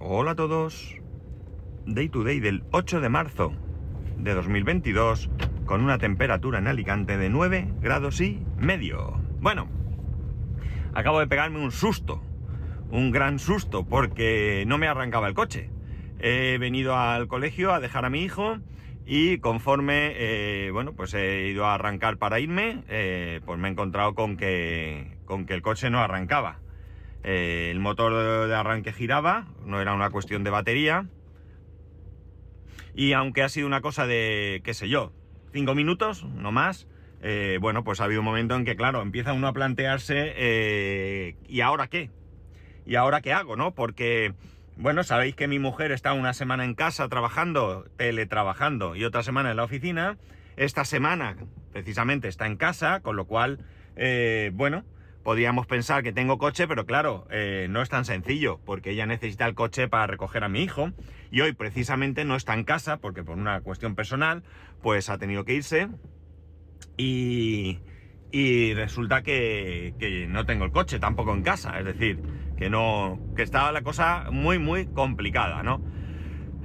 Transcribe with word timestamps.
Hola 0.00 0.30
a 0.30 0.36
todos. 0.36 0.94
Day 1.84 2.08
to 2.08 2.22
day 2.22 2.38
del 2.38 2.62
8 2.70 3.00
de 3.00 3.08
marzo 3.08 3.52
de 4.16 4.32
2022 4.32 5.28
con 5.66 5.82
una 5.82 5.98
temperatura 5.98 6.60
en 6.60 6.68
Alicante 6.68 7.18
de 7.18 7.28
9 7.28 7.66
grados 7.80 8.20
y 8.20 8.40
medio. 8.56 9.20
Bueno, 9.40 9.68
acabo 10.94 11.18
de 11.18 11.26
pegarme 11.26 11.58
un 11.58 11.72
susto, 11.72 12.22
un 12.92 13.10
gran 13.10 13.40
susto, 13.40 13.86
porque 13.86 14.62
no 14.68 14.78
me 14.78 14.86
arrancaba 14.86 15.26
el 15.26 15.34
coche. 15.34 15.68
He 16.20 16.58
venido 16.58 16.96
al 16.96 17.26
colegio 17.26 17.74
a 17.74 17.80
dejar 17.80 18.04
a 18.04 18.10
mi 18.10 18.22
hijo 18.22 18.58
y 19.04 19.38
conforme, 19.38 20.12
eh, 20.14 20.70
bueno, 20.70 20.92
pues 20.92 21.12
he 21.14 21.48
ido 21.48 21.66
a 21.66 21.74
arrancar 21.74 22.18
para 22.18 22.38
irme, 22.38 22.84
eh, 22.88 23.40
pues 23.44 23.58
me 23.58 23.66
he 23.66 23.72
encontrado 23.72 24.14
con 24.14 24.36
que, 24.36 25.18
con 25.24 25.44
que 25.44 25.54
el 25.54 25.62
coche 25.62 25.90
no 25.90 25.98
arrancaba. 25.98 26.60
Eh, 27.24 27.70
el 27.70 27.80
motor 27.80 28.48
de 28.48 28.54
arranque 28.54 28.92
giraba, 28.92 29.46
no 29.64 29.80
era 29.80 29.94
una 29.94 30.10
cuestión 30.10 30.44
de 30.44 30.50
batería. 30.50 31.06
Y 32.94 33.12
aunque 33.12 33.42
ha 33.42 33.48
sido 33.48 33.66
una 33.66 33.80
cosa 33.80 34.06
de, 34.06 34.60
qué 34.64 34.74
sé 34.74 34.88
yo, 34.88 35.12
cinco 35.52 35.74
minutos, 35.74 36.24
no 36.24 36.52
más, 36.52 36.88
eh, 37.22 37.58
bueno, 37.60 37.84
pues 37.84 38.00
ha 38.00 38.04
habido 38.04 38.20
un 38.20 38.24
momento 38.24 38.56
en 38.56 38.64
que, 38.64 38.76
claro, 38.76 39.02
empieza 39.02 39.32
uno 39.32 39.48
a 39.48 39.52
plantearse, 39.52 40.32
eh, 40.36 41.36
¿y 41.48 41.60
ahora 41.60 41.88
qué? 41.88 42.10
¿Y 42.86 42.96
ahora 42.96 43.20
qué 43.20 43.32
hago, 43.32 43.56
no? 43.56 43.74
Porque, 43.74 44.34
bueno, 44.76 45.04
sabéis 45.04 45.34
que 45.36 45.48
mi 45.48 45.58
mujer 45.58 45.92
está 45.92 46.12
una 46.12 46.32
semana 46.32 46.64
en 46.64 46.74
casa 46.74 47.08
trabajando, 47.08 47.84
teletrabajando, 47.96 48.96
y 48.96 49.04
otra 49.04 49.22
semana 49.22 49.50
en 49.50 49.56
la 49.56 49.64
oficina. 49.64 50.16
Esta 50.56 50.84
semana, 50.84 51.36
precisamente, 51.72 52.26
está 52.26 52.46
en 52.46 52.56
casa, 52.56 53.00
con 53.00 53.14
lo 53.14 53.26
cual, 53.26 53.60
bueno, 54.54 54.84
podríamos 55.28 55.66
pensar 55.66 56.02
que 56.02 56.10
tengo 56.10 56.38
coche, 56.38 56.66
pero 56.66 56.86
claro, 56.86 57.26
eh, 57.30 57.66
no 57.68 57.82
es 57.82 57.90
tan 57.90 58.06
sencillo, 58.06 58.60
porque 58.64 58.92
ella 58.92 59.04
necesita 59.04 59.44
el 59.44 59.54
coche 59.54 59.86
para 59.86 60.06
recoger 60.06 60.42
a 60.42 60.48
mi 60.48 60.62
hijo, 60.62 60.92
y 61.30 61.42
hoy 61.42 61.52
precisamente 61.52 62.24
no 62.24 62.34
está 62.34 62.54
en 62.54 62.64
casa, 62.64 62.96
porque 62.96 63.22
por 63.22 63.36
una 63.36 63.60
cuestión 63.60 63.94
personal, 63.94 64.42
pues 64.80 65.10
ha 65.10 65.18
tenido 65.18 65.44
que 65.44 65.52
irse, 65.52 65.88
y, 66.96 67.80
y 68.32 68.72
resulta 68.72 69.20
que, 69.20 69.92
que, 69.98 70.26
no 70.28 70.46
tengo 70.46 70.64
el 70.64 70.72
coche 70.72 70.98
tampoco 70.98 71.34
en 71.34 71.42
casa, 71.42 71.78
es 71.78 71.84
decir, 71.84 72.22
que 72.56 72.70
no, 72.70 73.20
que 73.36 73.42
estaba 73.42 73.70
la 73.70 73.82
cosa 73.82 74.28
muy, 74.30 74.58
muy 74.58 74.86
complicada, 74.86 75.62
¿no? 75.62 75.82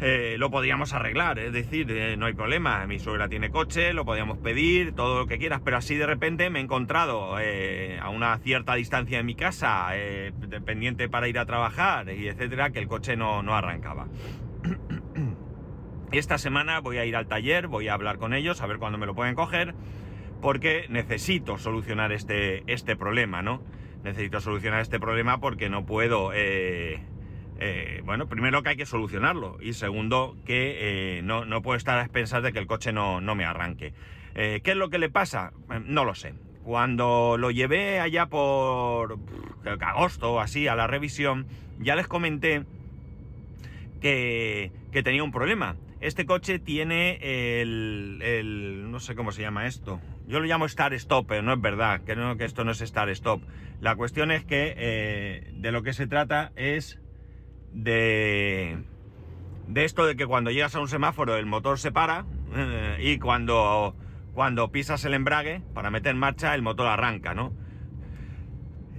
Eh, 0.01 0.35
lo 0.37 0.49
podíamos 0.49 0.93
arreglar, 0.93 1.39
es 1.39 1.53
decir, 1.53 1.89
eh, 1.91 2.17
no 2.17 2.25
hay 2.25 2.33
problema, 2.33 2.85
mi 2.87 2.99
suegra 2.99 3.29
tiene 3.29 3.51
coche, 3.51 3.93
lo 3.93 4.05
podíamos 4.05 4.37
pedir, 4.39 4.93
todo 4.93 5.19
lo 5.19 5.27
que 5.27 5.37
quieras, 5.37 5.61
pero 5.63 5.77
así 5.77 5.95
de 5.95 6.07
repente 6.07 6.49
me 6.49 6.59
he 6.59 6.63
encontrado 6.63 7.37
eh, 7.39 7.99
a 8.01 8.09
una 8.09 8.37
cierta 8.39 8.73
distancia 8.75 9.17
de 9.17 9.23
mi 9.23 9.35
casa, 9.35 9.89
pendiente 10.65 11.07
para 11.09 11.27
ir 11.27 11.37
a 11.37 11.45
trabajar 11.45 12.09
y 12.09 12.27
etcétera, 12.27 12.71
que 12.71 12.79
el 12.79 12.87
coche 12.87 13.15
no, 13.15 13.43
no 13.43 13.55
arrancaba. 13.55 14.07
Esta 16.11 16.37
semana 16.37 16.79
voy 16.79 16.97
a 16.97 17.05
ir 17.05 17.15
al 17.15 17.27
taller, 17.27 17.67
voy 17.67 17.87
a 17.87 17.93
hablar 17.93 18.17
con 18.17 18.33
ellos, 18.33 18.61
a 18.61 18.67
ver 18.67 18.79
cuándo 18.79 18.97
me 18.97 19.05
lo 19.05 19.15
pueden 19.15 19.35
coger, 19.35 19.73
porque 20.41 20.85
necesito 20.89 21.57
solucionar 21.57 22.11
este, 22.11 22.63
este 22.67 22.95
problema, 22.95 23.41
¿no? 23.41 23.63
Necesito 24.03 24.41
solucionar 24.41 24.81
este 24.81 24.99
problema 24.99 25.39
porque 25.39 25.69
no 25.69 25.85
puedo... 25.85 26.31
bueno, 28.03 28.27
primero 28.27 28.63
que 28.63 28.69
hay 28.69 28.75
que 28.77 28.85
solucionarlo 28.85 29.57
y 29.61 29.73
segundo 29.73 30.35
que 30.45 31.17
eh, 31.17 31.21
no, 31.23 31.45
no, 31.45 31.61
puedo 31.61 31.77
estar 31.77 31.97
a 31.97 32.01
expensas 32.01 32.43
de 32.43 32.51
que 32.51 32.59
el 32.59 32.67
coche 32.67 32.91
no, 32.91 33.21
no 33.21 33.35
me 33.35 33.45
arranque. 33.45 33.93
Eh, 34.35 34.61
¿Qué 34.63 34.71
es 34.71 34.77
lo 34.77 34.89
que 34.89 34.97
le 34.97 35.09
pasa? 35.09 35.53
No 35.85 36.05
lo 36.05 36.15
sé. 36.15 36.33
Cuando 36.63 37.37
lo 37.37 37.51
llevé 37.51 37.99
allá 37.99 38.27
por 38.27 39.19
agosto 39.81 40.33
o 40.33 40.39
así 40.39 40.67
a 40.67 40.75
la 40.75 40.87
revisión, 40.87 41.45
ya 41.79 41.95
les 41.95 42.07
comenté 42.07 42.63
que, 44.01 44.71
que 44.91 45.03
tenía 45.03 45.23
un 45.23 45.31
problema. 45.31 45.75
Este 46.01 46.25
coche 46.25 46.59
tiene 46.59 47.19
el, 47.61 48.19
el, 48.21 48.91
no 48.91 48.99
sé 48.99 49.15
cómo 49.15 49.31
se 49.31 49.41
llama 49.41 49.67
esto. 49.67 50.01
Yo 50.27 50.39
lo 50.39 50.45
llamo 50.45 50.65
Star 50.65 50.93
Stop, 50.93 51.27
pero 51.27 51.41
no 51.41 51.53
es 51.53 51.61
verdad, 51.61 52.01
que, 52.01 52.15
no, 52.15 52.35
que 52.37 52.45
esto 52.45 52.63
no 52.63 52.71
es 52.71 52.81
Star 52.81 53.09
Stop. 53.09 53.41
La 53.79 53.95
cuestión 53.95 54.31
es 54.31 54.43
que 54.45 55.51
de 55.53 55.71
lo 55.71 55.83
que 55.83 55.93
se 55.93 56.07
trata 56.07 56.51
es 56.55 57.02
de, 57.73 58.77
de 59.67 59.85
esto 59.85 60.05
de 60.05 60.15
que 60.15 60.25
cuando 60.25 60.51
llegas 60.51 60.75
a 60.75 60.79
un 60.79 60.87
semáforo 60.87 61.35
el 61.37 61.45
motor 61.45 61.79
se 61.79 61.91
para 61.91 62.25
eh, 62.55 62.97
y 63.01 63.19
cuando, 63.19 63.95
cuando 64.33 64.71
pisas 64.71 65.03
el 65.05 65.13
embrague 65.13 65.61
para 65.73 65.91
meter 65.91 66.11
en 66.11 66.19
marcha 66.19 66.53
el 66.55 66.61
motor 66.61 66.87
arranca, 66.87 67.33
¿no? 67.33 67.53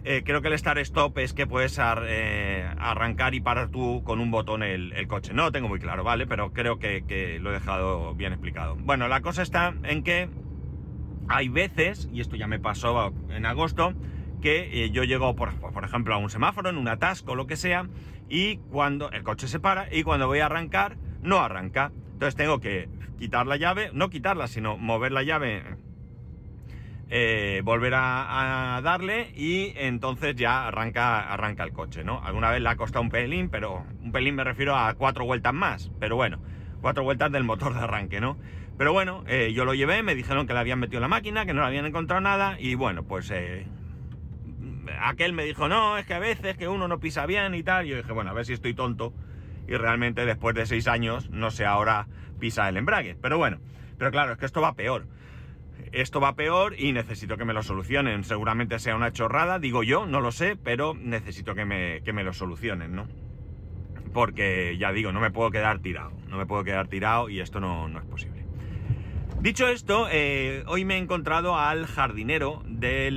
Eh, 0.06 0.22
creo 0.22 0.42
que 0.42 0.48
el 0.48 0.58
start 0.58 0.78
stop 0.80 1.16
es 1.16 1.32
que 1.32 1.46
puedes 1.46 1.80
eh, 1.80 2.68
arrancar 2.78 3.34
y 3.34 3.40
parar 3.40 3.68
tú 3.70 4.02
con 4.04 4.20
un 4.20 4.30
botón 4.30 4.62
el, 4.62 4.92
coche. 5.08 5.32
No 5.32 5.44
lo 5.44 5.52
tengo 5.52 5.66
muy 5.66 5.78
claro, 5.78 6.04
¿vale? 6.04 6.26
Pero 6.26 6.52
creo 6.52 6.78
que, 6.78 7.04
que 7.08 7.38
lo 7.40 7.50
he 7.50 7.54
dejado 7.54 8.14
bien 8.14 8.34
explicado. 8.34 8.76
Bueno, 8.76 9.08
la 9.08 9.22
cosa 9.22 9.40
está 9.40 9.72
en 9.82 10.02
que 10.02 10.28
hay 11.28 11.48
veces, 11.48 12.10
y 12.12 12.20
esto 12.20 12.36
ya 12.36 12.46
me 12.46 12.58
pasó 12.58 13.14
en 13.30 13.46
agosto, 13.46 13.94
que 14.44 14.84
eh, 14.84 14.90
yo 14.90 15.04
llego, 15.04 15.34
por, 15.34 15.58
por, 15.58 15.84
ejemplo, 15.84 16.14
a 16.14 16.18
un 16.18 16.28
semáforo, 16.28 16.68
en 16.68 16.76
un 16.76 16.86
atasco, 16.86 17.34
lo 17.34 17.46
que 17.46 17.56
sea, 17.56 17.88
y 18.28 18.58
cuando 18.58 19.10
el 19.10 19.22
coche 19.22 19.48
se 19.48 19.58
para 19.58 19.88
y 19.90 20.02
cuando 20.02 20.26
voy 20.26 20.40
a 20.40 20.46
arrancar, 20.46 20.98
no 21.22 21.40
arranca. 21.40 21.92
Entonces 22.12 22.36
tengo 22.36 22.60
que 22.60 22.90
quitar 23.18 23.46
la 23.46 23.56
llave, 23.56 23.88
no 23.94 24.10
quitarla, 24.10 24.46
sino 24.46 24.76
mover 24.76 25.12
la 25.12 25.22
llave, 25.22 25.62
eh, 27.08 27.62
volver 27.64 27.94
a, 27.96 28.82
darle 28.84 29.32
y 29.34 29.72
entonces 29.76 30.36
ya 30.36 30.68
arranca, 30.68 31.32
arranca 31.32 31.64
el 31.64 31.72
coche, 31.72 32.04
¿no? 32.04 32.22
Alguna 32.22 32.50
vez 32.50 32.60
le 32.60 32.68
ha 32.68 32.76
costado 32.76 33.00
un 33.00 33.08
pelín, 33.08 33.48
pero 33.48 33.86
un 34.02 34.12
pelín 34.12 34.34
me 34.34 34.44
refiero 34.44 34.76
a 34.76 34.92
cuatro 34.92 35.24
vueltas 35.24 35.54
más, 35.54 35.90
pero 35.98 36.16
bueno, 36.16 36.38
cuatro 36.82 37.02
vueltas 37.02 37.32
del 37.32 37.44
motor 37.44 37.72
de 37.72 37.80
arranque, 37.80 38.20
¿no? 38.20 38.36
Pero 38.76 38.92
bueno, 38.92 39.24
eh, 39.26 39.54
yo 39.54 39.64
lo 39.64 39.72
llevé, 39.72 40.02
me 40.02 40.14
dijeron 40.14 40.46
que 40.46 40.52
le 40.52 40.58
habían 40.58 40.80
metido 40.80 40.98
en 40.98 41.02
la 41.02 41.08
máquina, 41.08 41.46
que 41.46 41.54
no 41.54 41.62
le 41.62 41.68
habían 41.68 41.86
encontrado 41.86 42.20
nada 42.20 42.60
y 42.60 42.74
bueno, 42.74 43.04
pues 43.04 43.32
aquel 45.00 45.32
me 45.32 45.44
dijo, 45.44 45.68
no, 45.68 45.98
es 45.98 46.06
que 46.06 46.14
a 46.14 46.18
veces 46.18 46.56
que 46.56 46.68
uno 46.68 46.88
no 46.88 47.00
pisa 47.00 47.26
bien 47.26 47.54
y 47.54 47.62
tal. 47.62 47.86
Yo 47.86 47.96
dije, 47.96 48.12
bueno, 48.12 48.30
a 48.30 48.34
ver 48.34 48.46
si 48.46 48.52
estoy 48.52 48.74
tonto. 48.74 49.12
Y 49.66 49.76
realmente 49.76 50.26
después 50.26 50.54
de 50.54 50.66
seis 50.66 50.88
años, 50.88 51.30
no 51.30 51.50
sé 51.50 51.64
ahora 51.64 52.06
pisa 52.38 52.68
el 52.68 52.76
embrague. 52.76 53.16
Pero 53.20 53.38
bueno, 53.38 53.58
pero 53.98 54.10
claro, 54.10 54.32
es 54.32 54.38
que 54.38 54.46
esto 54.46 54.60
va 54.60 54.74
peor. 54.74 55.06
Esto 55.92 56.20
va 56.20 56.34
peor 56.34 56.74
y 56.78 56.92
necesito 56.92 57.36
que 57.36 57.44
me 57.44 57.54
lo 57.54 57.62
solucionen. 57.62 58.24
Seguramente 58.24 58.78
sea 58.78 58.96
una 58.96 59.12
chorrada, 59.12 59.58
digo 59.58 59.82
yo, 59.82 60.06
no 60.06 60.20
lo 60.20 60.32
sé, 60.32 60.56
pero 60.56 60.94
necesito 60.94 61.54
que 61.54 61.64
me, 61.64 62.02
que 62.02 62.12
me 62.12 62.24
lo 62.24 62.32
solucionen, 62.32 62.94
¿no? 62.94 63.08
Porque 64.12 64.76
ya 64.78 64.92
digo, 64.92 65.12
no 65.12 65.20
me 65.20 65.30
puedo 65.30 65.50
quedar 65.50 65.78
tirado. 65.80 66.12
No 66.28 66.36
me 66.36 66.46
puedo 66.46 66.64
quedar 66.64 66.88
tirado 66.88 67.28
y 67.28 67.40
esto 67.40 67.60
no, 67.60 67.88
no 67.88 67.98
es 67.98 68.04
posible. 68.04 68.33
Dicho 69.44 69.68
esto, 69.68 70.08
eh, 70.10 70.64
hoy 70.68 70.86
me 70.86 70.94
he 70.94 70.96
encontrado 70.96 71.58
al 71.58 71.84
jardinero 71.84 72.62
de 72.66 73.10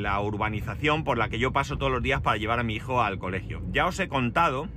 la 0.00 0.20
urbanización 0.20 1.04
por 1.04 1.16
la 1.16 1.28
que 1.28 1.38
yo 1.38 1.52
paso 1.52 1.78
todos 1.78 1.92
los 1.92 2.02
días 2.02 2.20
para 2.22 2.38
llevar 2.38 2.58
a 2.58 2.64
mi 2.64 2.74
hijo 2.74 3.00
al 3.00 3.20
colegio. 3.20 3.62
Ya 3.70 3.86
os 3.86 4.00
he 4.00 4.08
contado 4.08 4.68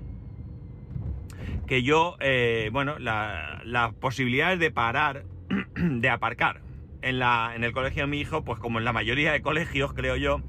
que 1.66 1.82
yo, 1.82 2.16
eh, 2.20 2.70
bueno, 2.72 3.00
las 3.00 3.66
la 3.66 3.92
posibilidades 3.94 4.60
de 4.60 4.70
parar, 4.70 5.24
de 5.76 6.10
aparcar 6.12 6.62
en 7.02 7.64
el 7.64 7.72
colegio 7.72 8.04
de 8.04 8.08
mi 8.08 8.20
hijo, 8.20 8.44
pues 8.44 8.60
como 8.60 8.78
en 8.78 8.86
la 8.86 8.94
mayoría 8.94 9.32
de 9.32 9.42
colegios, 9.42 9.94
creo 9.94 10.16
yo, 10.16 10.44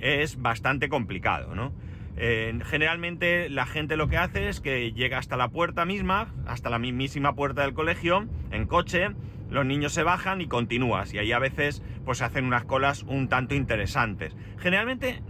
es 0.00 0.40
bastante 0.40 0.88
complicado, 0.88 1.54
¿no? 1.54 1.74
Eh, 2.16 2.58
generalmente 2.64 3.50
la 3.50 3.66
gente 3.66 3.98
lo 3.98 4.08
que 4.08 4.16
hace 4.16 4.48
es 4.48 4.62
que 4.62 4.92
llega 4.92 5.18
hasta 5.18 5.36
la 5.36 5.48
puerta 5.48 5.84
misma, 5.84 6.32
hasta 6.46 6.70
la 6.70 6.78
mismísima 6.78 7.34
puerta 7.34 7.62
del 7.62 7.74
colegio, 7.74 8.26
en 8.50 8.66
coche, 8.66 9.10
los 9.54 9.64
niños 9.64 9.92
se 9.92 10.02
bajan 10.02 10.40
y 10.40 10.46
continúas. 10.46 11.14
Y 11.14 11.18
ahí 11.18 11.32
a 11.32 11.38
veces 11.38 11.82
pues 12.04 12.18
se 12.18 12.24
hacen 12.24 12.44
unas 12.44 12.64
colas 12.64 13.04
un 13.04 13.28
tanto 13.28 13.54
interesantes. 13.54 14.36
Generalmente 14.58 15.22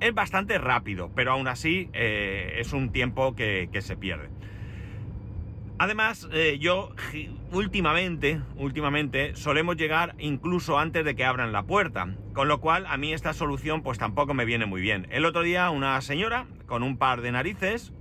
es 0.00 0.14
bastante 0.14 0.58
rápido, 0.58 1.10
pero 1.14 1.32
aún 1.32 1.48
así 1.48 1.88
eh, 1.92 2.56
es 2.58 2.72
un 2.72 2.92
tiempo 2.92 3.34
que, 3.34 3.68
se 3.80 3.96
pierde. 3.96 4.28
Además, 5.78 6.28
eh, 6.32 6.58
yo 6.60 6.94
últimamente, 7.52 8.40
últimamente 8.56 9.34
solemos 9.34 9.76
llegar 9.76 10.14
incluso 10.18 10.78
antes 10.78 11.04
de 11.04 11.16
que 11.16 11.24
abran 11.24 11.52
la 11.52 11.64
puerta, 11.64 12.14
con 12.32 12.48
lo 12.48 12.60
cual 12.60 12.86
a 12.86 12.96
mí 12.96 13.12
esta 13.12 13.32
solución 13.32 13.82
pues 13.82 13.98
tampoco 13.98 14.34
me 14.34 14.44
viene 14.44 14.66
muy 14.66 14.80
bien. 14.80 15.08
El 15.10 15.24
otro 15.24 15.42
día 15.42 15.70
una 15.70 16.00
señora 16.00 16.46
con 16.66 16.82
un 16.82 16.96
par 16.96 17.22
de 17.22 17.32
narices 17.32 17.92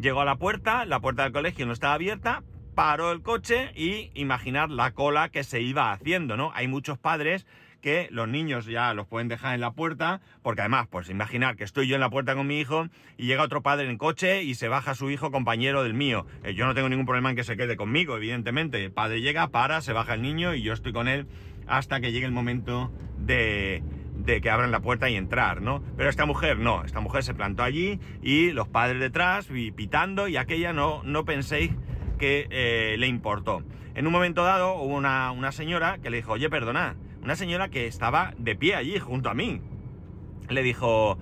llegó 0.00 0.22
a 0.22 0.24
la 0.24 0.36
puerta, 0.36 0.84
la 0.86 1.00
puerta 1.00 1.22
del 1.22 1.32
colegio 1.32 1.66
no 1.66 1.72
estaba 1.72 1.94
abierta, 1.94 2.42
paró 2.76 3.10
el 3.10 3.22
coche 3.22 3.72
y 3.74 4.10
imaginar 4.12 4.70
la 4.70 4.90
cola 4.92 5.30
que 5.30 5.44
se 5.44 5.62
iba 5.62 5.92
haciendo, 5.92 6.36
¿no? 6.36 6.52
Hay 6.54 6.68
muchos 6.68 6.98
padres 6.98 7.46
que 7.80 8.06
los 8.10 8.28
niños 8.28 8.66
ya 8.66 8.92
los 8.92 9.06
pueden 9.06 9.28
dejar 9.28 9.54
en 9.54 9.62
la 9.62 9.70
puerta, 9.70 10.20
porque 10.42 10.60
además, 10.60 10.86
pues 10.90 11.08
imaginar 11.08 11.56
que 11.56 11.64
estoy 11.64 11.88
yo 11.88 11.94
en 11.94 12.02
la 12.02 12.10
puerta 12.10 12.34
con 12.34 12.46
mi 12.46 12.60
hijo 12.60 12.88
y 13.16 13.26
llega 13.26 13.42
otro 13.42 13.62
padre 13.62 13.88
en 13.88 13.96
coche 13.96 14.42
y 14.42 14.56
se 14.56 14.68
baja 14.68 14.94
su 14.94 15.10
hijo 15.10 15.30
compañero 15.30 15.84
del 15.84 15.94
mío. 15.94 16.26
Eh, 16.44 16.52
yo 16.52 16.66
no 16.66 16.74
tengo 16.74 16.90
ningún 16.90 17.06
problema 17.06 17.30
en 17.30 17.36
que 17.36 17.44
se 17.44 17.56
quede 17.56 17.76
conmigo, 17.76 18.14
evidentemente. 18.14 18.84
El 18.84 18.92
padre 18.92 19.22
llega, 19.22 19.48
para, 19.48 19.80
se 19.80 19.94
baja 19.94 20.12
el 20.12 20.20
niño 20.20 20.54
y 20.54 20.60
yo 20.60 20.74
estoy 20.74 20.92
con 20.92 21.08
él 21.08 21.26
hasta 21.66 22.02
que 22.02 22.12
llegue 22.12 22.26
el 22.26 22.32
momento 22.32 22.92
de, 23.16 23.82
de 24.16 24.42
que 24.42 24.50
abran 24.50 24.70
la 24.70 24.80
puerta 24.80 25.08
y 25.08 25.16
entrar, 25.16 25.62
¿no? 25.62 25.82
Pero 25.96 26.10
esta 26.10 26.26
mujer 26.26 26.58
no, 26.58 26.84
esta 26.84 27.00
mujer 27.00 27.22
se 27.22 27.32
plantó 27.32 27.62
allí 27.62 28.00
y 28.20 28.50
los 28.50 28.68
padres 28.68 29.00
detrás 29.00 29.48
pitando 29.74 30.28
y 30.28 30.36
aquella 30.36 30.74
no, 30.74 31.02
no 31.04 31.24
penséis 31.24 31.70
que 32.16 32.46
eh, 32.50 32.96
le 32.98 33.06
importó. 33.06 33.62
En 33.94 34.06
un 34.06 34.12
momento 34.12 34.44
dado 34.44 34.74
hubo 34.74 34.94
una, 34.94 35.30
una 35.32 35.52
señora 35.52 35.98
que 35.98 36.10
le 36.10 36.18
dijo, 36.18 36.32
oye, 36.32 36.50
perdona, 36.50 36.96
una 37.22 37.36
señora 37.36 37.68
que 37.68 37.86
estaba 37.86 38.34
de 38.38 38.54
pie 38.56 38.74
allí 38.74 38.98
junto 38.98 39.30
a 39.30 39.34
mí. 39.34 39.60
Le 40.48 40.62
dijo, 40.62 41.18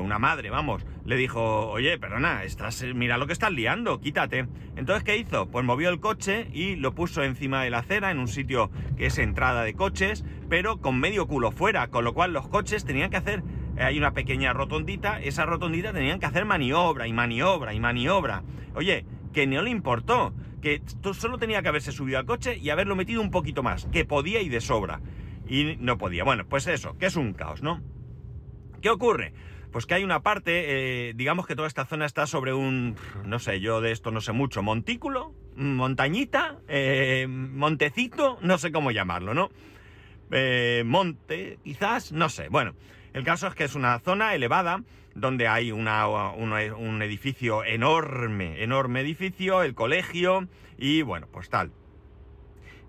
una 0.00 0.18
madre, 0.18 0.50
vamos, 0.50 0.84
le 1.04 1.16
dijo, 1.16 1.68
oye, 1.68 1.98
perdona, 1.98 2.44
estás, 2.44 2.84
mira 2.94 3.18
lo 3.18 3.26
que 3.26 3.32
estás 3.32 3.52
liando, 3.52 4.00
quítate. 4.00 4.46
Entonces, 4.76 5.04
¿qué 5.04 5.16
hizo? 5.16 5.48
Pues 5.48 5.64
movió 5.64 5.88
el 5.88 6.00
coche 6.00 6.48
y 6.52 6.76
lo 6.76 6.94
puso 6.94 7.22
encima 7.22 7.62
de 7.62 7.70
la 7.70 7.78
acera 7.78 8.10
en 8.10 8.18
un 8.18 8.28
sitio 8.28 8.70
que 8.96 9.06
es 9.06 9.18
entrada 9.18 9.62
de 9.62 9.74
coches, 9.74 10.24
pero 10.48 10.80
con 10.80 10.98
medio 11.00 11.26
culo 11.26 11.52
fuera, 11.52 11.88
con 11.88 12.04
lo 12.04 12.14
cual 12.14 12.32
los 12.32 12.48
coches 12.48 12.84
tenían 12.84 13.10
que 13.10 13.16
hacer, 13.16 13.42
eh, 13.76 13.84
hay 13.84 13.98
una 13.98 14.12
pequeña 14.12 14.52
rotondita, 14.52 15.20
esa 15.20 15.46
rotondita 15.46 15.92
tenían 15.92 16.20
que 16.20 16.26
hacer 16.26 16.44
maniobra 16.44 17.06
y 17.06 17.12
maniobra 17.12 17.74
y 17.74 17.80
maniobra. 17.80 18.42
Oye, 18.74 19.06
que 19.36 19.46
no 19.46 19.60
le 19.60 19.68
importó, 19.68 20.32
que 20.62 20.80
solo 21.12 21.36
tenía 21.36 21.60
que 21.60 21.68
haberse 21.68 21.92
subido 21.92 22.18
al 22.18 22.24
coche 22.24 22.56
y 22.56 22.70
haberlo 22.70 22.96
metido 22.96 23.20
un 23.20 23.30
poquito 23.30 23.62
más, 23.62 23.84
que 23.92 24.06
podía 24.06 24.40
y 24.40 24.48
de 24.48 24.62
sobra. 24.62 25.02
Y 25.46 25.76
no 25.78 25.98
podía. 25.98 26.24
Bueno, 26.24 26.46
pues 26.48 26.66
eso, 26.68 26.96
que 26.96 27.04
es 27.04 27.16
un 27.16 27.34
caos, 27.34 27.60
¿no? 27.60 27.82
¿Qué 28.80 28.88
ocurre? 28.88 29.34
Pues 29.72 29.84
que 29.84 29.92
hay 29.92 30.04
una 30.04 30.22
parte, 30.22 31.10
eh, 31.10 31.12
digamos 31.14 31.46
que 31.46 31.54
toda 31.54 31.68
esta 31.68 31.84
zona 31.84 32.06
está 32.06 32.26
sobre 32.26 32.54
un, 32.54 32.96
no 33.26 33.38
sé, 33.38 33.60
yo 33.60 33.82
de 33.82 33.92
esto 33.92 34.10
no 34.10 34.22
sé 34.22 34.32
mucho, 34.32 34.62
montículo, 34.62 35.34
montañita, 35.54 36.56
eh, 36.66 37.26
montecito, 37.28 38.38
no 38.40 38.56
sé 38.56 38.72
cómo 38.72 38.90
llamarlo, 38.90 39.34
¿no? 39.34 39.50
Eh, 40.30 40.82
monte, 40.86 41.58
quizás, 41.62 42.10
no 42.10 42.30
sé. 42.30 42.48
Bueno, 42.48 42.72
el 43.12 43.22
caso 43.22 43.48
es 43.48 43.54
que 43.54 43.64
es 43.64 43.74
una 43.74 43.98
zona 43.98 44.34
elevada 44.34 44.82
donde 45.16 45.48
hay 45.48 45.72
una, 45.72 46.06
un 46.06 47.02
edificio 47.02 47.64
enorme, 47.64 48.62
enorme 48.62 49.00
edificio, 49.00 49.62
el 49.62 49.74
colegio 49.74 50.46
y 50.78 51.02
bueno, 51.02 51.26
pues 51.32 51.48
tal. 51.48 51.72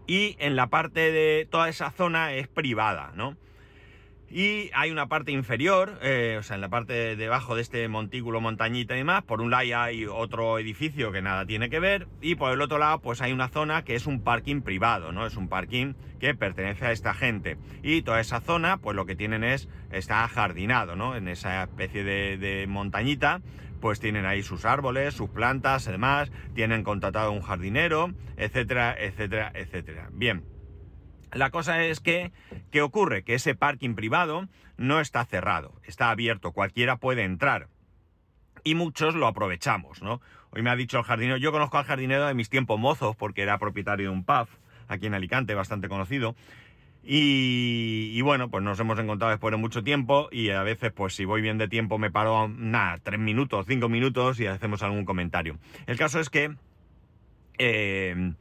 Y 0.08 0.36
en 0.40 0.56
la 0.56 0.68
parte 0.68 1.12
de 1.12 1.48
toda 1.50 1.70
esa 1.70 1.92
zona 1.92 2.34
es 2.34 2.48
privada, 2.48 3.12
¿no? 3.16 3.38
Y 4.30 4.72
hay 4.74 4.92
una 4.92 5.08
parte 5.08 5.32
inferior, 5.32 6.00
eh, 6.02 6.36
o 6.38 6.44
sea, 6.44 6.56
en 6.56 6.62
la 6.62 6.70
parte 6.70 6.92
de 6.92 7.16
debajo 7.16 7.56
de 7.56 7.62
este 7.62 7.88
montículo, 7.88 8.42
montañita 8.42 8.94
y 8.96 8.98
demás. 8.98 9.24
Por 9.24 9.42
un 9.42 9.52
lado 9.52 9.80
hay 9.80 10.06
otro 10.06 10.60
edificio 10.60 11.12
que 11.14 11.22
nada 11.22 11.46
tiene 11.46 11.70
que 11.70 11.80
ver. 11.80 12.08
Y 12.22 12.36
por 12.36 12.52
el 12.52 12.62
otro 12.62 12.78
lado, 12.78 13.00
pues 13.00 13.22
hay 13.22 13.32
una 13.32 13.48
zona 13.48 13.84
que 13.84 13.96
es 13.96 14.06
un 14.06 14.22
parking 14.22 14.62
privado, 14.62 15.14
¿no? 15.14 15.26
Es 15.26 15.38
un 15.38 15.48
parking 15.48 15.94
que 16.20 16.36
pertenece 16.36 16.86
a 16.86 16.92
esta 16.92 17.14
gente. 17.14 17.58
Y 17.84 18.02
toda 18.02 18.20
esa 18.20 18.42
zona, 18.42 18.78
pues 18.78 18.96
lo 18.96 19.06
que 19.06 19.16
tienen 19.16 19.46
es, 19.46 19.70
está 19.92 20.28
jardinado, 20.28 20.98
¿no? 20.98 21.16
En 21.16 21.30
esa 21.30 21.64
especie 21.64 22.04
de, 22.04 22.38
de 22.38 22.68
montañita, 22.68 23.42
pues 23.80 24.00
tienen 24.00 24.26
ahí 24.26 24.44
sus 24.44 24.66
árboles, 24.66 25.14
sus 25.14 25.30
plantas, 25.30 25.88
además, 25.88 26.32
tienen 26.54 26.84
contratado 26.84 27.32
un 27.32 27.42
jardinero, 27.42 28.14
etcétera, 28.36 28.94
etcétera, 29.00 29.52
etcétera. 29.56 30.10
Bien. 30.12 30.57
La 31.34 31.50
cosa 31.50 31.84
es 31.84 32.00
que, 32.00 32.32
¿qué 32.72 32.82
ocurre? 32.82 33.24
Que 33.24 33.36
ese 33.36 33.56
parking 33.56 33.96
privado 33.96 34.48
no 34.78 35.00
está 35.00 35.26
cerrado, 35.26 35.74
está 35.84 36.10
abierto, 36.10 36.52
cualquiera 36.52 36.98
puede 36.98 37.24
entrar. 37.24 37.68
Y 38.64 38.76
muchos 38.76 39.16
lo 39.16 39.28
aprovechamos, 39.28 40.02
¿no? 40.02 40.22
Hoy 40.52 40.62
me 40.62 40.70
ha 40.70 40.76
dicho 40.76 40.98
el 40.98 41.04
jardinero, 41.04 41.38
yo 41.38 41.52
conozco 41.52 41.78
al 41.78 41.86
jardinero 41.86 42.26
de 42.26 42.34
mis 42.34 42.50
tiempos 42.50 42.80
mozos 42.80 43.16
porque 43.16 43.42
era 43.42 43.58
propietario 43.58 44.10
de 44.10 44.16
un 44.16 44.24
pub 44.24 44.48
aquí 44.88 45.08
en 45.08 45.14
Alicante, 45.14 45.54
bastante 45.54 45.90
conocido. 45.90 46.36
Y, 47.10 48.20
bueno, 48.22 48.50
pues 48.50 48.62
nos 48.64 48.78
hemos 48.82 49.00
encontrado 49.00 49.32
después 49.32 49.52
de 49.52 49.58
mucho 49.58 49.82
tiempo 49.82 50.28
y 50.30 50.50
a 50.50 50.62
veces, 50.64 50.92
pues 50.92 51.16
si 51.16 51.24
voy 51.24 51.42
bien 51.42 51.58
de 51.58 51.70
tiempo, 51.70 51.98
me 51.98 52.12
paro, 52.12 52.50
nada, 52.50 53.00
tres 53.02 53.18
minutos, 53.18 53.66
cinco 53.66 53.88
minutos 53.88 54.42
y 54.42 54.48
hacemos 54.48 54.84
algún 54.84 55.06
comentario. 55.06 55.58
El 55.86 55.98
caso 55.98 56.20
es 56.20 56.30
que... 56.30 56.56
Eh, 57.60 58.34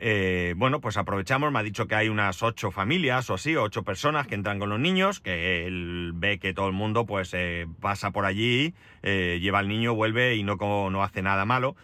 eh, 0.00 0.54
bueno, 0.56 0.80
pues 0.80 0.96
aprovechamos, 0.96 1.50
me 1.50 1.58
ha 1.58 1.62
dicho 1.62 1.88
que 1.88 1.96
hay 1.96 2.08
unas 2.08 2.42
ocho 2.44 2.70
familias 2.70 3.28
o 3.30 3.34
así, 3.34 3.56
ocho 3.56 3.82
personas 3.82 4.28
que 4.28 4.36
entran 4.36 4.60
con 4.60 4.68
los 4.68 4.78
niños, 4.78 5.18
que 5.18 5.66
él 5.66 6.12
ve 6.14 6.38
que 6.38 6.54
todo 6.54 6.68
el 6.68 6.72
mundo 6.72 7.04
pues 7.04 7.34
eh, 7.34 7.66
pasa 7.80 8.12
por 8.12 8.24
allí, 8.24 8.74
eh, 9.02 9.38
lleva 9.40 9.58
al 9.58 9.66
niño, 9.66 9.94
vuelve 9.94 10.36
y 10.36 10.44
no, 10.44 10.56
no 10.90 11.02
hace 11.02 11.20
nada 11.22 11.44
malo. 11.44 11.74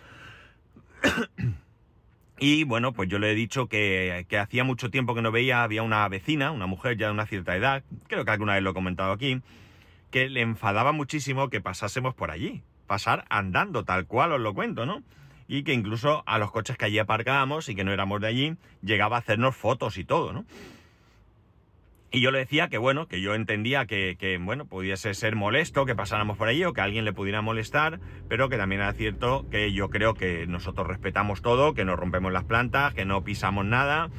y 2.39 2.63
bueno, 2.63 2.93
pues 2.93 3.09
yo 3.09 3.19
le 3.19 3.33
he 3.33 3.35
dicho 3.35 3.67
que, 3.67 4.27
que, 4.29 4.39
hacía 4.39 4.63
mucho 4.63 4.91
tiempo 4.91 5.17
que 5.17 5.23
no 5.23 5.33
veía, 5.33 5.65
había 5.65 5.83
una 5.83 6.09
vecina, 6.09 6.53
una 6.53 6.67
mujer 6.67 6.97
ya 6.97 7.07
de 7.07 7.13
una 7.13 7.27
cierta 7.27 7.57
edad, 7.57 7.83
creo 8.07 8.25
que 8.25 8.31
alguna 8.31 8.55
vez 8.55 8.63
lo 8.63 8.71
he 8.71 8.75
comentado 8.75 9.11
aquí, 9.11 9.43
que 10.13 10.29
le 10.29 10.41
enfadaba 10.41 10.93
muchísimo 10.93 11.51
que 11.51 11.61
pasásemos 11.61 12.15
por 12.15 12.31
allí, 12.31 12.63
pasar 12.87 13.25
andando, 13.29 13.85
tal 13.85 14.07
cual 14.07 14.31
os 14.31 14.41
lo 14.41 14.55
cuento, 14.55 14.87
¿no? 14.87 15.03
Y 15.49 15.63
que 15.63 15.73
incluso 15.73 16.23
a 16.27 16.39
los 16.39 16.51
coches 16.51 16.77
que 16.77 16.87
allí 16.87 16.99
aparcábamos 16.99 17.69
y 17.69 17.75
que 17.75 17.85
no 17.85 17.93
éramos 17.93 18.21
de 18.21 18.29
allí, 18.29 18.57
llegaba 18.83 19.17
a 19.17 19.21
hacernos 19.21 19.57
fotos 19.57 19.99
y 19.99 20.05
todo, 20.05 20.33
¿no? 20.33 20.45
Y 22.15 22.21
yo 22.21 22.31
le 22.31 22.39
decía 22.39 22.69
que 22.69 22.79
bueno, 22.79 23.09
que 23.09 23.21
yo 23.21 23.35
entendía 23.35 23.87
que, 23.87 24.39
bueno, 24.41 24.67
pudiese 24.67 25.13
ser 25.15 25.35
molesto 25.35 25.85
que 25.85 25.97
pasáramos 25.97 26.37
por 26.37 26.47
allí 26.47 26.65
o 26.65 26.73
que 26.73 26.81
alguien 26.81 27.05
le 27.05 27.13
pudiera 27.13 27.43
molestar, 27.43 27.99
pero 28.29 28.49
que 28.49 28.57
también 28.57 28.83
era 28.83 28.93
cierto 28.93 29.47
que 29.51 29.73
yo 29.73 29.91
creo 29.91 30.15
que 30.15 30.47
nosotros 30.47 30.87
respetamos 30.87 31.43
todo, 31.43 31.75
que 31.75 31.85
no 31.85 31.97
rompemos 31.97 32.33
las 32.33 32.45
plantas, 32.45 32.95
que 32.95 33.05
no 33.05 33.25
pisamos 33.25 33.65
nada 33.65 34.11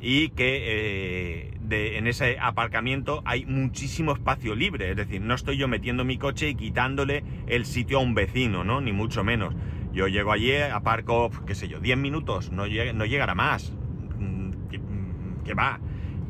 y 0.00 0.30
que 0.30 1.52
eh, 1.70 1.96
en 1.96 2.08
ese 2.08 2.38
aparcamiento 2.40 3.22
hay 3.24 3.46
muchísimo 3.46 4.12
espacio 4.12 4.56
libre, 4.56 4.90
es 4.90 4.96
decir, 4.96 5.20
no 5.20 5.34
estoy 5.34 5.56
yo 5.56 5.68
metiendo 5.68 6.04
mi 6.04 6.18
coche 6.18 6.48
y 6.48 6.54
quitándole 6.56 7.22
el 7.46 7.66
sitio 7.66 7.98
a 7.98 8.02
un 8.02 8.14
vecino, 8.14 8.64
¿no? 8.64 8.80
Ni 8.80 8.90
mucho 8.90 9.22
menos. 9.22 9.54
Yo 9.98 10.06
llego 10.06 10.30
allí, 10.30 10.54
aparco, 10.54 11.28
qué 11.44 11.56
sé 11.56 11.66
yo, 11.66 11.80
10 11.80 11.98
minutos, 11.98 12.52
no, 12.52 12.66
no 12.94 13.04
llegará 13.04 13.34
más. 13.34 13.72
Mm, 14.20 14.50
mm, 14.50 15.42
que, 15.44 15.54
va. 15.54 15.80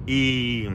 Y. 0.06 0.69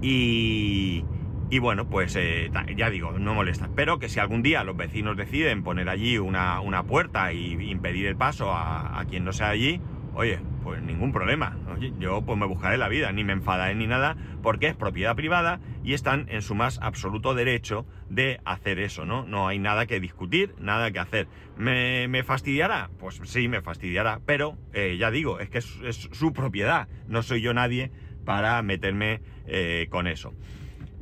Y. 0.00 1.04
Y 1.50 1.58
bueno, 1.58 1.86
pues 1.86 2.16
eh, 2.16 2.50
ya 2.74 2.88
digo, 2.88 3.18
no 3.18 3.34
molesta. 3.34 3.68
Pero 3.76 3.98
que 3.98 4.08
si 4.08 4.20
algún 4.20 4.42
día 4.42 4.64
los 4.64 4.74
vecinos 4.74 5.18
deciden 5.18 5.62
poner 5.62 5.90
allí 5.90 6.16
una, 6.16 6.62
una 6.62 6.84
puerta 6.84 7.30
y 7.34 7.60
impedir 7.70 8.06
el 8.06 8.16
paso 8.16 8.50
a, 8.50 8.98
a 8.98 9.04
quien 9.04 9.26
no 9.26 9.34
sea 9.34 9.50
allí, 9.50 9.82
oye, 10.14 10.38
pues 10.62 10.82
ningún 10.82 11.12
problema. 11.12 11.56
yo 11.98 12.22
pues 12.22 12.38
me 12.38 12.46
buscaré 12.46 12.76
la 12.76 12.88
vida, 12.88 13.12
ni 13.12 13.24
me 13.24 13.32
enfadaré 13.32 13.74
ni 13.74 13.86
nada, 13.86 14.16
porque 14.42 14.68
es 14.68 14.76
propiedad 14.76 15.16
privada 15.16 15.60
y 15.82 15.94
están 15.94 16.26
en 16.28 16.42
su 16.42 16.54
más 16.54 16.78
absoluto 16.82 17.34
derecho 17.34 17.86
de 18.08 18.40
hacer 18.44 18.78
eso, 18.78 19.04
¿no? 19.04 19.24
No 19.24 19.48
hay 19.48 19.58
nada 19.58 19.86
que 19.86 20.00
discutir, 20.00 20.54
nada 20.58 20.90
que 20.90 20.98
hacer. 20.98 21.28
¿Me, 21.56 22.22
fastidiará? 22.24 22.90
Pues 22.98 23.20
sí, 23.24 23.48
me 23.48 23.62
fastidiará, 23.62 24.20
pero 24.24 24.56
eh, 24.72 24.96
ya 24.98 25.10
digo, 25.10 25.40
es 25.40 25.50
que 25.50 25.58
es, 25.58 26.08
su 26.12 26.32
propiedad, 26.32 26.88
no 27.08 27.22
soy 27.22 27.40
yo 27.40 27.52
nadie 27.54 27.90
para 28.24 28.62
meterme 28.62 29.20
eh, 29.46 29.88
con 29.90 30.06
eso. 30.06 30.32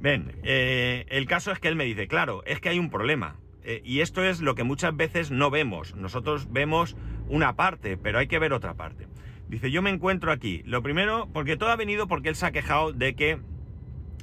Ven, 0.01 0.33
eh, 0.43 1.05
el 1.11 1.27
caso 1.27 1.53
es 1.53 1.59
que 1.59 1.69
él 1.69 1.77
me 1.77 1.85
dice, 1.85 2.09
claro, 2.09 2.43
es 2.47 2.61
que 2.61 2.71
hay 2.71 2.79
un 2.79 2.91
problema. 2.91 3.37
y 3.85 4.01
esto 4.01 4.25
es 4.25 4.41
lo 4.41 4.55
que 4.55 4.65
muchas 4.65 4.97
veces 4.97 5.31
no 5.31 5.51
vemos. 5.51 5.95
Nosotros 5.95 6.51
vemos 6.51 6.97
una 7.29 7.55
parte, 7.55 7.97
pero 7.97 8.19
hay 8.19 8.27
que 8.27 8.39
ver 8.39 8.53
otra 8.53 8.75
parte. 8.75 9.07
Dice, 9.51 9.73
yo 9.73 9.83
me 9.83 9.91
encuentro 9.91 10.31
aquí. 10.31 10.63
Lo 10.65 10.81
primero, 10.81 11.29
porque 11.33 11.57
todo 11.57 11.71
ha 11.71 11.77
venido 11.77 12.07
porque 12.07 12.29
él 12.29 12.37
se 12.37 12.47
ha 12.47 12.53
quejado 12.53 12.93
de 12.93 13.15
que, 13.17 13.41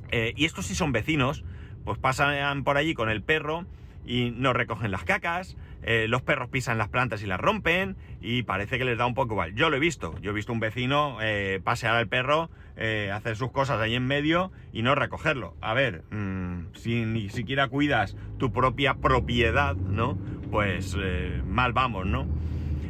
eh, 0.10 0.32
y 0.38 0.46
estos 0.46 0.68
sí 0.68 0.74
son 0.74 0.94
vecinos, 0.94 1.44
pues 1.84 2.00
pasan 2.00 2.64
por 2.64 2.78
allí 2.78 2.94
con 2.94 3.10
el 3.10 3.22
perro 3.22 3.66
y 4.06 4.32
no 4.32 4.54
recogen 4.54 4.90
las 4.90 5.04
cacas, 5.04 5.58
eh, 5.84 6.06
los 6.08 6.22
perros 6.22 6.48
pisan 6.48 6.78
las 6.78 6.88
plantas 6.88 7.22
y 7.24 7.26
las 7.26 7.42
rompen 7.42 7.98
y 8.22 8.44
parece 8.44 8.78
que 8.78 8.86
les 8.86 8.98
da 8.98 9.06
un 9.06 9.16
poco 9.16 9.34
igual. 9.34 9.54
Yo 9.54 9.70
lo 9.70 9.76
he 9.76 9.82
visto, 9.82 10.18
yo 10.22 10.32
he 10.32 10.34
visto 10.34 10.54
un 10.54 10.62
vecino 10.62 11.18
eh, 11.22 11.60
pasear 11.62 11.96
al 11.96 12.08
perro, 12.08 12.50
hacer 13.12 13.36
sus 13.36 13.52
cosas 13.52 13.82
ahí 13.82 13.96
en 13.96 14.06
medio 14.06 14.52
y 14.72 14.82
no 14.82 14.96
recogerlo. 14.96 15.56
A 15.60 15.74
ver, 15.74 16.04
mm, 16.12 16.74
si 16.74 17.04
ni 17.04 17.30
siquiera 17.30 17.68
cuidas 17.68 18.16
tu 18.38 18.54
propia 18.54 18.94
propiedad, 18.94 19.76
¿no? 19.76 20.18
Pues 20.52 20.96
mal 21.46 21.74
vamos, 21.74 22.06
¿no? 22.06 22.28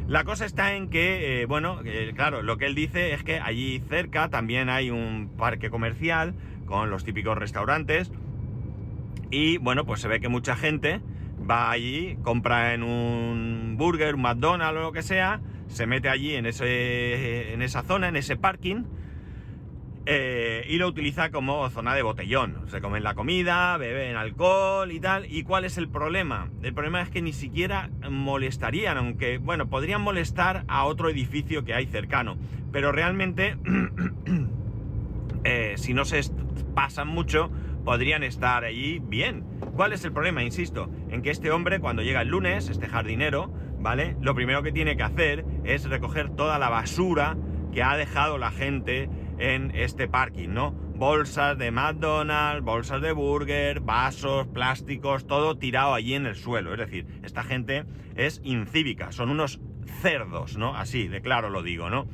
La 0.08 0.24
cosa 0.24 0.46
está 0.46 0.72
en 0.72 0.88
que, 0.88 1.42
eh, 1.42 1.44
bueno, 1.44 1.82
claro, 2.14 2.40
lo 2.40 2.56
que 2.56 2.64
él 2.64 2.74
dice 2.74 3.12
es 3.12 3.22
que 3.22 3.40
allí 3.40 3.82
cerca 3.90 4.30
también 4.30 4.70
hay 4.70 4.90
un 4.90 5.28
parque 5.36 5.68
comercial 5.68 6.32
con 6.64 6.88
los 6.88 7.04
típicos 7.04 7.36
restaurantes 7.36 8.10
y 9.30 9.58
bueno, 9.58 9.84
pues 9.84 10.00
se 10.00 10.08
ve 10.08 10.18
que 10.18 10.30
mucha 10.30 10.56
gente 10.56 11.02
va 11.48 11.70
allí, 11.70 12.16
compra 12.22 12.72
en 12.72 12.84
un 12.84 13.74
burger, 13.76 14.14
un 14.14 14.22
McDonald's 14.22 14.78
o 14.78 14.82
lo 14.82 14.92
que 14.92 15.02
sea, 15.02 15.42
se 15.66 15.86
mete 15.86 16.08
allí 16.08 16.34
en, 16.34 16.46
ese, 16.46 17.52
en 17.52 17.60
esa 17.60 17.82
zona, 17.82 18.08
en 18.08 18.16
ese 18.16 18.36
parking 18.36 18.84
eh, 20.06 20.64
y 20.68 20.76
lo 20.78 20.88
utiliza 20.88 21.30
como 21.30 21.68
zona 21.70 21.94
de 21.94 22.02
botellón. 22.02 22.64
Se 22.68 22.80
comen 22.80 23.02
la 23.02 23.14
comida, 23.14 23.76
beben 23.76 24.16
alcohol 24.16 24.90
y 24.90 25.00
tal. 25.00 25.30
¿Y 25.30 25.42
cuál 25.42 25.64
es 25.64 25.78
el 25.78 25.88
problema? 25.88 26.48
El 26.62 26.72
problema 26.72 27.02
es 27.02 27.10
que 27.10 27.22
ni 27.22 27.32
siquiera 27.32 27.90
molestarían, 28.10 28.96
aunque, 28.96 29.38
bueno, 29.38 29.68
podrían 29.68 30.00
molestar 30.00 30.64
a 30.68 30.84
otro 30.84 31.08
edificio 31.10 31.64
que 31.64 31.74
hay 31.74 31.86
cercano. 31.86 32.36
Pero 32.72 32.92
realmente 32.92 33.56
eh, 35.44 35.74
si 35.76 35.94
no 35.94 36.04
se 36.04 36.22
pasan 36.74 37.08
mucho, 37.08 37.50
podrían 37.84 38.22
estar 38.22 38.64
allí 38.64 39.00
bien. 39.00 39.44
¿Cuál 39.76 39.92
es 39.92 40.04
el 40.04 40.12
problema? 40.12 40.42
Insisto, 40.42 40.90
en 41.10 41.22
que 41.22 41.30
este 41.30 41.50
hombre 41.50 41.80
cuando 41.80 42.02
llega 42.02 42.22
el 42.22 42.28
lunes, 42.28 42.68
este 42.68 42.86
jardinero, 42.86 43.52
¿vale? 43.78 44.16
Lo 44.20 44.34
primero 44.34 44.62
que 44.62 44.72
tiene 44.72 44.96
que 44.96 45.02
hacer 45.02 45.44
es 45.64 45.88
recoger 45.88 46.30
toda 46.30 46.58
la 46.58 46.68
basura 46.68 47.36
que 47.72 47.82
ha 47.82 47.96
dejado 47.96 48.38
la 48.38 48.50
gente 48.50 49.08
en 49.38 49.72
este 49.74 50.08
parking, 50.08 50.50
¿no? 50.50 50.72
Bolsas 50.72 51.56
de 51.58 51.70
McDonald's, 51.70 52.64
bolsas 52.64 53.00
de 53.00 53.12
burger, 53.12 53.80
vasos, 53.80 54.46
plásticos, 54.48 55.26
todo 55.26 55.56
tirado 55.56 55.94
allí 55.94 56.14
en 56.14 56.26
el 56.26 56.36
suelo. 56.36 56.72
Es 56.72 56.78
decir, 56.78 57.06
esta 57.22 57.42
gente 57.44 57.84
es 58.16 58.40
incívica, 58.44 59.12
son 59.12 59.30
unos 59.30 59.60
cerdos, 60.02 60.56
¿no? 60.56 60.76
Así, 60.76 61.08
de 61.08 61.20
claro 61.20 61.50
lo 61.50 61.62
digo, 61.62 61.88
¿no? 61.88 62.06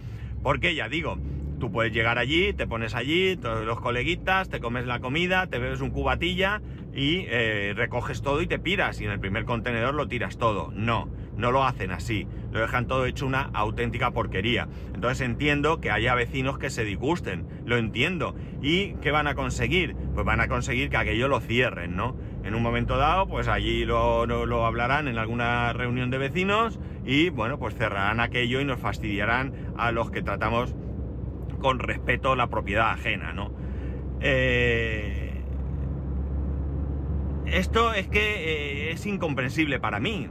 Porque 0.42 0.74
ya 0.74 0.88
digo, 0.88 1.18
tú 1.58 1.72
puedes 1.72 1.92
llegar 1.92 2.18
allí, 2.18 2.52
te 2.52 2.66
pones 2.66 2.94
allí, 2.94 3.36
todos 3.36 3.64
los 3.64 3.80
coleguitas, 3.80 4.50
te 4.50 4.60
comes 4.60 4.86
la 4.86 5.00
comida, 5.00 5.46
te 5.46 5.58
bebes 5.58 5.80
un 5.80 5.90
cubatilla 5.90 6.60
y 6.94 7.24
eh, 7.28 7.72
recoges 7.74 8.22
todo 8.22 8.42
y 8.42 8.46
te 8.46 8.58
piras 8.58 9.00
y 9.00 9.04
en 9.04 9.10
el 9.10 9.20
primer 9.20 9.44
contenedor 9.44 9.94
lo 9.94 10.06
tiras 10.06 10.36
todo. 10.36 10.70
No, 10.72 11.08
no 11.36 11.52
lo 11.52 11.64
hacen 11.64 11.90
así, 11.90 12.26
lo 12.52 12.60
dejan 12.60 12.86
todo 12.86 13.06
hecho 13.06 13.26
una 13.26 13.50
auténtica 13.52 14.12
porquería. 14.12 14.68
Entonces 14.94 15.20
entiendo 15.20 15.80
que 15.80 15.90
haya 15.90 16.14
vecinos 16.14 16.58
que 16.58 16.70
se 16.70 16.84
disgusten, 16.84 17.46
lo 17.64 17.76
entiendo. 17.76 18.34
¿Y 18.62 18.94
qué 18.94 19.10
van 19.10 19.26
a 19.26 19.34
conseguir? 19.34 19.96
Pues 20.14 20.24
van 20.24 20.40
a 20.40 20.48
conseguir 20.48 20.90
que 20.90 20.96
aquello 20.96 21.28
lo 21.28 21.40
cierren, 21.40 21.96
¿no? 21.96 22.16
En 22.44 22.54
un 22.54 22.62
momento 22.62 22.96
dado, 22.96 23.26
pues 23.26 23.48
allí 23.48 23.84
lo, 23.84 24.26
lo 24.26 24.66
hablarán 24.66 25.08
en 25.08 25.18
alguna 25.18 25.72
reunión 25.72 26.10
de 26.10 26.18
vecinos 26.18 26.78
y 27.04 27.30
bueno, 27.30 27.58
pues 27.58 27.74
cerrarán 27.74 28.20
aquello 28.20 28.60
y 28.60 28.64
nos 28.64 28.78
fastidiarán 28.78 29.52
a 29.76 29.92
los 29.92 30.10
que 30.10 30.22
tratamos 30.22 30.74
con 31.60 31.78
respeto 31.78 32.36
la 32.36 32.48
propiedad 32.48 32.90
ajena, 32.90 33.32
¿no? 33.32 33.50
Eh, 34.20 35.42
esto 37.46 37.92
es 37.92 38.08
que 38.08 38.20
eh, 38.20 38.92
es 38.92 39.06
incomprensible 39.06 39.78
para 39.78 40.00
mí. 40.00 40.28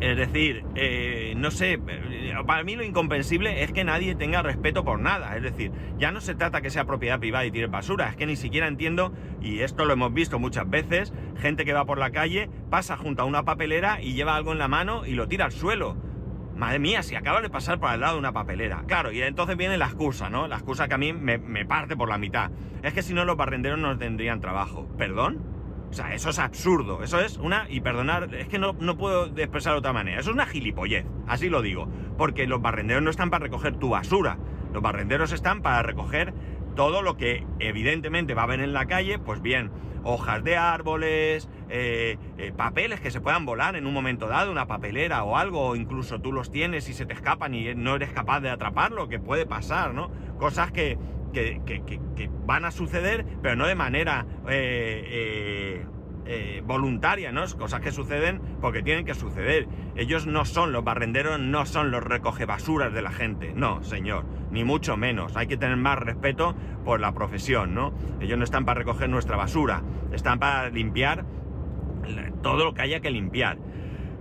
Es 0.00 0.16
decir, 0.16 0.64
eh, 0.74 1.32
no 1.36 1.50
sé, 1.50 1.80
para 2.46 2.62
mí 2.64 2.76
lo 2.76 2.84
incomprensible 2.84 3.62
es 3.62 3.72
que 3.72 3.82
nadie 3.82 4.14
tenga 4.14 4.42
respeto 4.42 4.84
por 4.84 5.00
nada. 5.00 5.36
Es 5.36 5.42
decir, 5.42 5.72
ya 5.98 6.12
no 6.12 6.20
se 6.20 6.34
trata 6.34 6.60
que 6.60 6.70
sea 6.70 6.84
propiedad 6.84 7.18
privada 7.18 7.46
y 7.46 7.50
tire 7.50 7.66
basura, 7.66 8.10
es 8.10 8.16
que 8.16 8.26
ni 8.26 8.36
siquiera 8.36 8.68
entiendo, 8.68 9.12
y 9.40 9.60
esto 9.60 9.84
lo 9.86 9.94
hemos 9.94 10.12
visto 10.12 10.38
muchas 10.38 10.68
veces, 10.68 11.14
gente 11.38 11.64
que 11.64 11.72
va 11.72 11.86
por 11.86 11.98
la 11.98 12.10
calle, 12.10 12.50
pasa 12.70 12.96
junto 12.96 13.22
a 13.22 13.24
una 13.24 13.44
papelera 13.44 14.02
y 14.02 14.12
lleva 14.12 14.36
algo 14.36 14.52
en 14.52 14.58
la 14.58 14.68
mano 14.68 15.06
y 15.06 15.12
lo 15.12 15.28
tira 15.28 15.46
al 15.46 15.52
suelo. 15.52 15.96
Madre 16.56 16.78
mía, 16.78 17.02
si 17.02 17.14
acaba 17.14 17.42
de 17.42 17.50
pasar 17.50 17.78
por 17.78 17.90
al 17.90 18.00
lado 18.00 18.14
de 18.14 18.20
una 18.20 18.32
papelera. 18.32 18.84
Claro, 18.86 19.12
y 19.12 19.20
entonces 19.20 19.56
viene 19.56 19.76
la 19.76 19.86
excusa, 19.86 20.30
¿no? 20.30 20.48
La 20.48 20.56
excusa 20.56 20.88
que 20.88 20.94
a 20.94 20.98
mí 20.98 21.12
me, 21.12 21.36
me 21.36 21.66
parte 21.66 21.96
por 21.96 22.08
la 22.08 22.16
mitad. 22.16 22.50
Es 22.82 22.94
que 22.94 23.02
si 23.02 23.12
no 23.12 23.26
los 23.26 23.36
barrenderos 23.36 23.78
no 23.78 23.98
tendrían 23.98 24.40
trabajo. 24.40 24.88
¿Perdón? 24.96 25.55
O 25.90 25.92
sea, 25.92 26.14
eso 26.14 26.30
es 26.30 26.38
absurdo. 26.38 27.02
Eso 27.02 27.20
es 27.20 27.38
una, 27.38 27.66
y 27.68 27.80
perdonar, 27.80 28.34
es 28.34 28.48
que 28.48 28.58
no, 28.58 28.74
no 28.78 28.96
puedo 28.96 29.26
expresar 29.36 29.72
de 29.72 29.78
otra 29.78 29.92
manera. 29.92 30.20
Eso 30.20 30.30
es 30.30 30.34
una 30.34 30.46
gilipollez, 30.46 31.06
así 31.26 31.48
lo 31.48 31.62
digo. 31.62 31.88
Porque 32.18 32.46
los 32.46 32.60
barrenderos 32.60 33.02
no 33.02 33.10
están 33.10 33.30
para 33.30 33.44
recoger 33.44 33.76
tu 33.76 33.90
basura. 33.90 34.38
Los 34.72 34.82
barrenderos 34.82 35.32
están 35.32 35.62
para 35.62 35.82
recoger 35.82 36.34
todo 36.74 37.02
lo 37.02 37.16
que 37.16 37.46
evidentemente 37.58 38.34
va 38.34 38.42
a 38.42 38.44
haber 38.44 38.60
en 38.60 38.72
la 38.72 38.86
calle, 38.86 39.18
pues 39.18 39.40
bien, 39.40 39.70
hojas 40.04 40.44
de 40.44 40.56
árboles, 40.56 41.48
eh, 41.68 42.18
eh, 42.38 42.52
papeles 42.56 43.00
que 43.00 43.10
se 43.10 43.20
puedan 43.20 43.44
volar 43.44 43.74
en 43.74 43.86
un 43.86 43.92
momento 43.92 44.28
dado, 44.28 44.52
una 44.52 44.66
papelera 44.66 45.24
o 45.24 45.36
algo, 45.36 45.68
o 45.68 45.76
incluso 45.76 46.20
tú 46.20 46.32
los 46.32 46.50
tienes 46.50 46.88
y 46.88 46.92
se 46.92 47.06
te 47.06 47.14
escapan 47.14 47.54
y 47.54 47.74
no 47.74 47.96
eres 47.96 48.10
capaz 48.10 48.40
de 48.40 48.50
atraparlo, 48.50 49.08
que 49.08 49.18
puede 49.18 49.46
pasar, 49.46 49.94
¿no? 49.94 50.10
Cosas 50.38 50.70
que, 50.70 50.98
que, 51.32 52.30
van 52.46 52.64
a 52.64 52.70
suceder, 52.70 53.24
pero 53.42 53.56
no 53.56 53.66
de 53.66 53.74
manera 53.74 54.26
eh, 54.48 55.04
eh, 55.06 55.86
eh, 56.26 56.62
voluntaria, 56.64 57.32
¿no? 57.32 57.44
Cosas 57.58 57.80
que 57.80 57.92
suceden 57.92 58.40
porque 58.60 58.82
tienen 58.82 59.04
que 59.04 59.14
suceder. 59.14 59.68
Ellos 59.96 60.26
no 60.26 60.44
son 60.44 60.72
los 60.72 60.84
barrenderos, 60.84 61.38
no 61.38 61.66
son 61.66 61.90
los 61.90 62.02
recogebasuras 62.02 62.92
de 62.92 63.02
la 63.02 63.10
gente, 63.10 63.52
no, 63.54 63.82
señor, 63.84 64.24
ni 64.50 64.64
mucho 64.64 64.96
menos. 64.96 65.36
Hay 65.36 65.46
que 65.46 65.56
tener 65.56 65.76
más 65.76 65.98
respeto 65.98 66.54
por 66.84 67.00
la 67.00 67.12
profesión, 67.12 67.74
¿no? 67.74 67.92
Ellos 68.20 68.38
no 68.38 68.44
están 68.44 68.64
para 68.64 68.78
recoger 68.78 69.08
nuestra 69.08 69.36
basura, 69.36 69.82
están 70.12 70.38
para 70.38 70.70
limpiar 70.70 71.24
todo 72.42 72.64
lo 72.64 72.74
que 72.74 72.82
haya 72.82 73.00
que 73.00 73.10
limpiar 73.10 73.58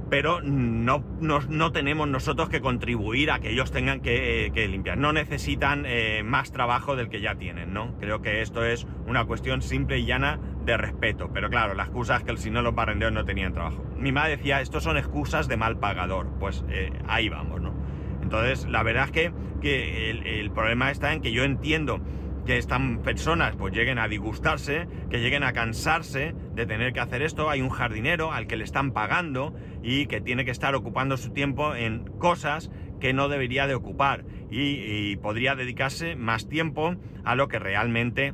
pero 0.09 0.41
no, 0.41 1.03
no, 1.19 1.71
tenemos 1.71 2.07
nosotros 2.07 2.49
que 2.49 2.61
contribuir 2.61 3.31
a 3.31 3.39
que 3.39 3.51
ellos 3.51 3.71
tengan 3.71 4.01
que, 4.01 4.51
limpiar. 4.69 4.97
No 4.97 5.13
necesitan 5.13 5.85
eh, 5.85 6.21
más 6.23 6.51
trabajo 6.51 6.95
del 6.95 7.09
que 7.09 7.21
ya 7.21 7.35
tienen, 7.35 7.73
¿no? 7.73 7.97
Creo 7.99 8.21
que 8.21 8.41
esto 8.41 8.63
es 8.63 8.85
una 9.07 9.25
cuestión 9.25 9.61
simple 9.61 9.99
y 9.99 10.05
llana 10.05 10.39
de 10.63 10.77
respeto. 10.77 11.31
Pero 11.33 11.49
claro, 11.49 11.73
la 11.73 11.83
excusa 11.83 12.17
es 12.17 12.23
que 12.23 12.37
si 12.37 12.51
no 12.51 12.61
los 12.61 12.75
barrenderos 12.75 13.13
no 13.13 13.25
tenían 13.25 13.53
trabajo. 13.53 13.83
Mi 13.97 14.11
madre 14.11 14.37
decía, 14.37 14.61
estos 14.61 14.83
son 14.83 14.97
excusas 14.97 15.47
de 15.47 15.57
mal 15.57 15.79
pagador. 15.79 16.27
Pues 16.39 16.63
eh, 16.69 16.91
ahí 17.07 17.29
vamos, 17.29 17.61
¿no? 17.61 17.73
Entonces, 18.21 18.67
la 18.67 18.83
verdad 18.83 19.05
es 19.05 19.11
que, 19.11 19.33
que 19.61 20.09
el 20.41 20.51
problema 20.51 20.91
está 20.91 21.13
en 21.13 21.21
que 21.21 21.31
yo 21.31 21.43
entiendo 21.43 22.01
que 22.45 22.57
estas 22.57 22.79
personas 23.03 23.55
pues 23.55 23.73
lleguen 23.73 23.97
a 23.97 24.07
disgustarse, 24.07 24.87
que 25.09 25.19
lleguen 25.19 25.43
a 25.43 25.53
cansarse 25.53 26.35
de 26.53 26.65
tener 26.65 26.93
que 26.93 26.99
hacer 26.99 27.21
esto. 27.21 27.49
Hay 27.49 27.61
un 27.61 27.69
jardinero 27.69 28.31
al 28.31 28.47
que 28.47 28.55
le 28.55 28.63
están 28.63 28.91
pagando 28.91 29.55
y 29.81 30.05
que 30.05 30.21
tiene 30.21 30.45
que 30.45 30.51
estar 30.51 30.75
ocupando 30.75 31.17
su 31.17 31.31
tiempo 31.31 31.75
en 31.75 32.05
cosas 32.17 32.69
que 32.99 33.13
no 33.13 33.29
debería 33.29 33.67
de 33.67 33.75
ocupar 33.75 34.25
y, 34.49 35.15
podría 35.17 35.55
dedicarse 35.55 36.15
más 36.15 36.47
tiempo 36.47 36.95
a 37.23 37.35
lo 37.35 37.47
que 37.47 37.59
realmente 37.59 38.33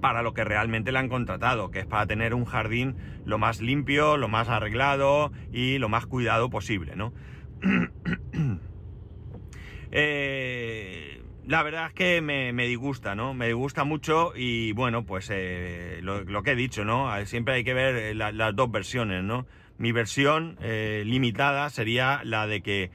para 0.00 0.22
lo 0.22 0.34
que 0.34 0.44
realmente 0.44 0.92
le 0.92 0.98
han 0.98 1.08
contratado, 1.08 1.70
que 1.70 1.80
es 1.80 1.86
para 1.86 2.06
tener 2.06 2.34
un 2.34 2.44
jardín 2.44 2.96
lo 3.24 3.38
más 3.38 3.60
limpio, 3.60 4.16
lo 4.16 4.28
más 4.28 4.48
arreglado 4.48 5.32
y 5.52 5.78
lo 5.78 5.88
más 5.88 6.06
cuidado 6.06 6.50
posible, 6.50 6.96
¿no? 6.96 7.12
eh, 9.90 11.22
la 11.46 11.62
verdad 11.62 11.86
es 11.86 11.92
que 11.92 12.20
me, 12.20 12.66
disgusta, 12.66 13.14
¿no? 13.14 13.32
Me 13.32 13.46
disgusta 13.46 13.84
mucho 13.84 14.32
y 14.34 14.72
bueno, 14.72 15.04
pues 15.04 15.30
eh, 15.32 16.00
lo, 16.02 16.42
que 16.42 16.52
he 16.52 16.56
dicho, 16.56 16.84
¿no? 16.84 17.08
Siempre 17.24 17.54
hay 17.54 17.64
que 17.64 17.72
ver 17.72 17.94
eh, 17.96 18.14
las 18.14 18.56
dos 18.56 18.70
versiones, 18.70 19.22
¿no? 19.22 19.46
Mi 19.78 19.92
versión 19.92 20.56
eh, 20.60 21.04
limitada 21.06 21.70
sería 21.70 22.20
la 22.24 22.46
de 22.46 22.62
que 22.62 22.90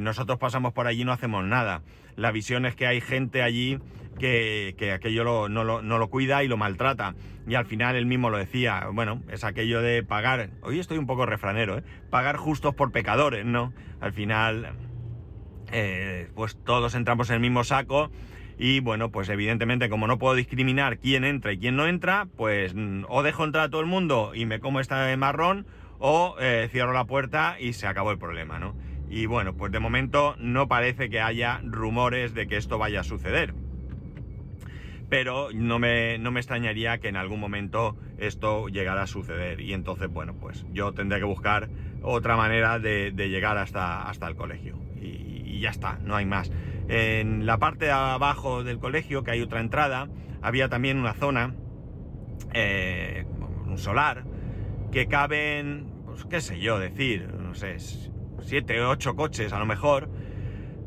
nosotros 0.00 0.38
pasamos 0.38 0.72
por 0.72 0.86
allí 0.86 1.02
y 1.02 1.04
no 1.04 1.12
hacemos 1.12 1.44
nada. 1.44 1.82
La 2.16 2.32
visión 2.32 2.64
es 2.64 2.74
que 2.74 2.86
hay 2.86 3.00
gente 3.00 3.42
allí 3.42 3.78
que, 4.18 4.92
aquello 4.94 5.48
no, 5.48 5.64
lo, 5.64 5.82
no, 5.82 5.98
lo, 5.98 6.08
cuida 6.08 6.42
y 6.42 6.48
lo 6.48 6.56
maltrata. 6.56 7.14
Y 7.46 7.54
al 7.54 7.66
final 7.66 7.96
él 7.96 8.06
mismo 8.06 8.30
lo 8.30 8.38
decía, 8.38 8.88
bueno, 8.92 9.22
es 9.30 9.44
aquello 9.44 9.82
de 9.82 10.02
pagar, 10.02 10.50
hoy 10.62 10.80
estoy 10.80 10.98
un 10.98 11.06
poco 11.06 11.26
refranero, 11.26 11.78
¿eh? 11.78 11.82
Pagar 12.10 12.36
justos 12.36 12.74
por 12.74 12.92
pecadores, 12.92 13.44
¿no? 13.44 13.72
Al 14.00 14.12
final 14.12 14.74
eh, 15.72 16.28
pues 16.34 16.56
todos 16.64 16.94
entramos 16.94 17.30
en 17.30 17.34
el 17.34 17.40
mismo 17.40 17.64
saco 17.64 18.10
y 18.58 18.80
bueno, 18.80 19.10
pues 19.10 19.28
evidentemente 19.28 19.88
como 19.88 20.06
no 20.06 20.18
puedo 20.18 20.34
discriminar 20.34 20.98
quién 20.98 21.24
entra 21.24 21.52
y 21.52 21.58
quién 21.58 21.76
no 21.76 21.86
entra, 21.86 22.26
pues 22.36 22.74
mm, 22.74 23.04
o 23.08 23.22
dejo 23.22 23.44
entrar 23.44 23.64
a 23.66 23.70
todo 23.70 23.80
el 23.80 23.86
mundo 23.86 24.32
y 24.34 24.46
me 24.46 24.60
como 24.60 24.80
esta 24.80 25.16
marrón 25.16 25.66
o 25.98 26.36
eh, 26.40 26.68
cierro 26.70 26.92
la 26.92 27.04
puerta 27.04 27.56
y 27.58 27.72
se 27.72 27.86
acabó 27.86 28.10
el 28.10 28.18
problema, 28.18 28.58
¿no? 28.58 28.74
Y 29.08 29.26
bueno, 29.26 29.54
pues 29.54 29.72
de 29.72 29.80
momento 29.80 30.36
no 30.38 30.68
parece 30.68 31.08
que 31.08 31.20
haya 31.20 31.60
rumores 31.64 32.34
de 32.34 32.46
que 32.46 32.56
esto 32.56 32.78
vaya 32.78 33.00
a 33.00 33.04
suceder. 33.04 33.54
Pero 35.08 35.48
no 35.54 35.78
me, 35.78 36.18
no 36.18 36.30
me 36.30 36.40
extrañaría 36.40 36.98
que 36.98 37.08
en 37.08 37.16
algún 37.16 37.40
momento 37.40 37.96
esto 38.18 38.68
llegara 38.68 39.02
a 39.02 39.06
suceder. 39.06 39.60
Y 39.60 39.72
entonces, 39.72 40.08
bueno, 40.08 40.34
pues 40.38 40.66
yo 40.72 40.92
tendré 40.92 41.18
que 41.18 41.24
buscar 41.24 41.70
otra 42.02 42.36
manera 42.36 42.78
de, 42.78 43.12
llegar 43.12 43.56
hasta, 43.56 44.08
hasta 44.08 44.28
el 44.28 44.36
colegio. 44.36 44.87
Y, 45.58 45.60
ya 45.60 45.70
está, 45.70 45.98
no 46.02 46.16
hay 46.16 46.26
más. 46.26 46.50
En 46.88 47.46
la 47.46 47.58
parte 47.58 47.86
de 47.86 47.90
abajo 47.90 48.64
del 48.64 48.78
colegio, 48.78 49.22
que 49.22 49.32
hay 49.32 49.40
otra 49.42 49.60
entrada, 49.60 50.08
había 50.40 50.68
también 50.68 50.98
una 50.98 51.14
zona, 51.14 51.54
eh, 52.54 53.26
un 53.66 53.78
solar, 53.78 54.24
que 54.92 55.06
caben, 55.06 55.92
pues 56.06 56.24
qué 56.24 56.40
sé 56.40 56.60
yo 56.60 56.78
decir, 56.78 57.28
no 57.34 57.54
sé, 57.54 57.76
siete 58.40 58.80
o 58.80 58.90
ocho 58.90 59.16
coches 59.16 59.52
a 59.52 59.58
lo 59.58 59.66
mejor. 59.66 60.08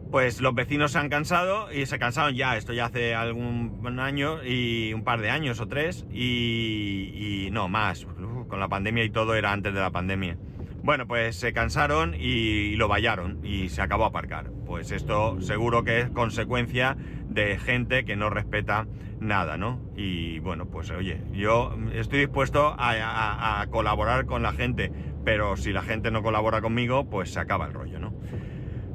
Pues 0.10 0.42
los 0.42 0.54
vecinos 0.54 0.92
se 0.92 1.00
han 1.00 1.08
cansado 1.08 1.72
y 1.72 1.86
se 1.86 1.98
cansaron 1.98 2.36
ya, 2.36 2.58
esto 2.58 2.74
ya 2.74 2.88
hace 2.88 3.16
algún 3.16 3.98
año 3.98 4.44
y 4.44 4.94
un 4.94 5.06
par 5.06 5.22
de 5.22 5.30
años 5.30 5.62
o 5.62 5.68
tres 5.70 6.06
y 6.12 7.48
no 7.54 7.70
más, 7.70 8.06
con 8.50 8.60
la 8.60 8.68
pandemia 8.68 9.06
y 9.06 9.10
todo 9.10 9.36
era 9.36 9.54
antes 9.54 9.74
de 9.74 9.80
la 9.80 9.90
pandemia. 9.90 10.38
Bueno, 10.84 11.08
pues 11.08 11.36
se 11.36 11.54
cansaron 11.54 12.16
y 12.16 12.76
lo 12.76 12.88
vallaron 12.88 13.46
y 13.46 13.70
se 13.70 13.84
acabó 13.84 14.06
a 14.06 14.08
aparcar. 14.08 14.50
Pues 14.66 14.92
esto 14.92 15.40
seguro 15.40 15.84
que 15.84 16.00
es 16.00 16.10
consecuencia 16.10 16.98
de 17.30 17.60
gente 17.60 18.04
que 18.04 18.16
no 18.16 18.32
respeta 18.32 18.88
nada, 19.20 19.58
¿no? 19.58 19.80
Y 19.96 20.40
bueno, 20.40 20.66
pues 20.66 20.90
oye, 20.90 21.22
yo 21.34 21.78
estoy 21.94 22.20
dispuesto 22.20 22.76
a, 22.80 23.64
colaborar 23.70 24.26
con 24.26 24.42
la 24.42 24.54
gente, 24.54 24.92
pero 25.24 25.56
si 25.56 25.72
la 25.72 25.84
gente 25.84 26.10
no 26.10 26.24
colabora 26.24 26.62
conmigo, 26.62 27.08
pues 27.08 27.32
se 27.32 27.40
acaba 27.40 27.68
el 27.68 27.74
rollo, 27.74 28.00
¿no? 28.00 28.14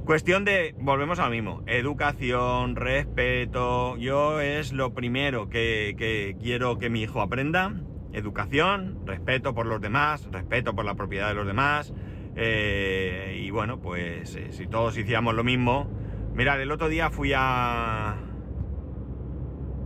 Cuestión 0.04 0.44
de, 0.44 0.74
volvemos 0.78 1.20
a 1.20 1.26
lo 1.26 1.30
mismo, 1.30 1.62
educación, 1.66 2.74
respeto, 2.74 3.96
yo 3.96 4.40
es 4.40 4.72
lo 4.72 4.92
primero 4.92 5.48
que 5.48 6.36
quiero 6.40 6.78
que 6.78 6.90
mi 6.90 7.02
hijo 7.02 7.20
aprenda, 7.20 7.72
educación, 8.16 8.98
respeto 9.04 9.54
por 9.54 9.66
los 9.66 9.80
demás, 9.80 10.28
respeto 10.32 10.74
por 10.74 10.84
la 10.84 10.94
propiedad 10.94 11.28
de 11.28 11.34
los 11.34 11.46
demás, 11.46 11.92
eh, 12.34 13.40
y 13.42 13.50
bueno, 13.50 13.80
pues 13.80 14.34
eh, 14.36 14.48
si 14.50 14.66
todos 14.66 14.96
hiciéramos 14.96 15.34
lo 15.34 15.44
mismo, 15.44 15.88
mirad, 16.34 16.60
el 16.60 16.70
otro 16.70 16.88
día 16.88 17.10
fui 17.10 17.32
a... 17.34 18.16